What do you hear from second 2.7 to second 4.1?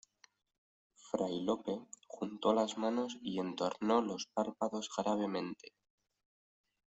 manos y entornó